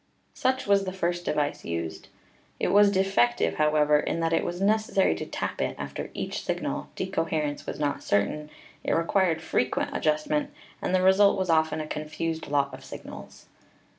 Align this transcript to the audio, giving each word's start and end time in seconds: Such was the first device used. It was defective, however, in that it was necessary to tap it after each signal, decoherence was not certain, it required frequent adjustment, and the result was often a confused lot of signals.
Such 0.33 0.65
was 0.65 0.85
the 0.85 0.91
first 0.93 1.25
device 1.25 1.63
used. 1.63 2.07
It 2.59 2.69
was 2.69 2.89
defective, 2.89 3.57
however, 3.57 3.99
in 3.99 4.19
that 4.21 4.33
it 4.33 4.43
was 4.43 4.59
necessary 4.59 5.13
to 5.13 5.27
tap 5.27 5.61
it 5.61 5.75
after 5.77 6.09
each 6.15 6.43
signal, 6.43 6.89
decoherence 6.95 7.67
was 7.67 7.79
not 7.79 8.01
certain, 8.01 8.49
it 8.83 8.93
required 8.93 9.43
frequent 9.43 9.95
adjustment, 9.95 10.49
and 10.81 10.95
the 10.95 11.03
result 11.03 11.37
was 11.37 11.51
often 11.51 11.79
a 11.79 11.85
confused 11.85 12.47
lot 12.47 12.73
of 12.73 12.83
signals. 12.83 13.45